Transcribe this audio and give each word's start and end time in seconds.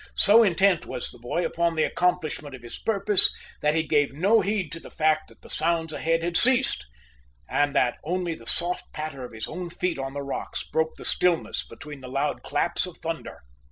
So 0.17 0.41
intent 0.41 0.87
was 0.87 1.11
the 1.11 1.19
boy 1.19 1.45
upon 1.45 1.75
the 1.75 1.83
accomplishment 1.83 2.55
of 2.55 2.63
his 2.63 2.79
purpose 2.79 3.31
that 3.61 3.75
he 3.75 3.83
gave 3.83 4.13
no 4.13 4.41
heed 4.41 4.71
to 4.71 4.79
the 4.79 4.89
fact 4.89 5.29
that 5.29 5.43
the 5.43 5.49
sounds 5.51 5.93
ahead 5.93 6.23
had 6.23 6.35
ceased, 6.35 6.87
and 7.47 7.75
that 7.75 7.99
only 8.03 8.33
the 8.33 8.47
soft 8.47 8.91
patter 8.93 9.23
of 9.23 9.31
his 9.31 9.47
own 9.47 9.69
feet 9.69 9.99
on 9.99 10.15
the 10.15 10.23
rocks 10.23 10.63
broke 10.63 10.95
the 10.95 11.05
stillness 11.05 11.63
between 11.63 12.01
the 12.01 12.07
loud 12.09 12.41
claps 12.41 12.87
of 12.87 12.97
thunder. 12.97 13.41